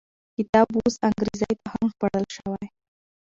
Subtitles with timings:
[0.35, 2.65] کتاب اوس انګریزي ته هم ژباړل شوی.